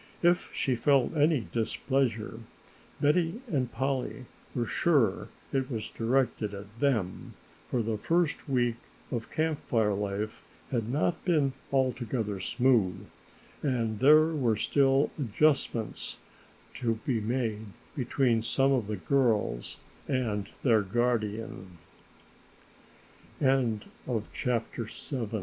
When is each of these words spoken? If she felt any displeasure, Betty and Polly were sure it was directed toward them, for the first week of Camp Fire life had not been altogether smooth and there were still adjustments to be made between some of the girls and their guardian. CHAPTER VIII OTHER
If 0.23 0.49
she 0.51 0.75
felt 0.75 1.15
any 1.15 1.47
displeasure, 1.51 2.39
Betty 2.99 3.39
and 3.47 3.71
Polly 3.71 4.25
were 4.55 4.65
sure 4.65 5.27
it 5.53 5.69
was 5.69 5.91
directed 5.91 6.49
toward 6.53 6.79
them, 6.79 7.35
for 7.69 7.83
the 7.83 7.99
first 7.99 8.49
week 8.49 8.77
of 9.11 9.29
Camp 9.29 9.59
Fire 9.67 9.93
life 9.93 10.43
had 10.71 10.89
not 10.89 11.23
been 11.23 11.53
altogether 11.71 12.39
smooth 12.39 13.05
and 13.61 13.99
there 13.99 14.33
were 14.33 14.57
still 14.57 15.11
adjustments 15.19 16.17
to 16.73 16.95
be 17.05 17.21
made 17.21 17.65
between 17.95 18.41
some 18.41 18.71
of 18.71 18.87
the 18.87 18.97
girls 18.97 19.77
and 20.07 20.49
their 20.63 20.81
guardian. 20.81 21.77
CHAPTER 23.39 24.85
VIII 24.85 25.19
OTHER 25.19 25.39